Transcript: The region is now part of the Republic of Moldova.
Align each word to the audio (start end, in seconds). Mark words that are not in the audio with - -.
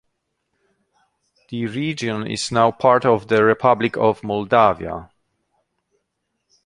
The 1.49 1.67
region 1.67 2.25
is 2.25 2.51
now 2.51 2.71
part 2.71 3.05
of 3.05 3.27
the 3.27 3.43
Republic 3.43 3.97
of 3.97 4.21
Moldova. 4.21 5.11